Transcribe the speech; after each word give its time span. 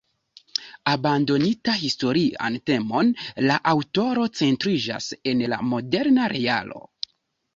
Abandoninta 0.91 1.75
historian 1.81 2.55
temon, 2.69 3.11
la 3.51 3.59
aŭtoro 3.73 4.25
centriĝas 4.39 5.09
en 5.33 5.45
la 5.53 5.63
moderna 5.75 6.27
realo. 6.37 6.83